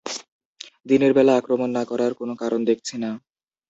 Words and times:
দিনের 0.85 1.11
বেলা 1.13 1.33
আক্রমণ 1.35 1.69
না 1.77 1.83
করার 1.85 2.11
কোনো 2.19 2.33
কারণ 2.41 2.59
দেখছি 2.69 2.95
না। 3.03 3.11